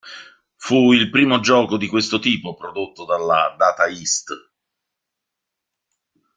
[0.55, 4.33] Fu il primo gioco di questo tipo prodotto dalla Data East.